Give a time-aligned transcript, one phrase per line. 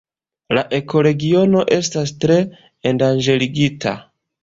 [0.57, 2.41] La ekoregiono estas tre
[2.93, 3.99] endanĝerigita.